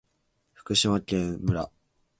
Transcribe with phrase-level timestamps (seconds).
[0.55, 1.71] 福島県檜枝岐村